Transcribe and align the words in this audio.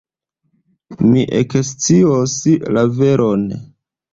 Mi 1.09 1.25
ekscios 1.41 2.35
la 2.79 2.87
veron. 2.99 3.45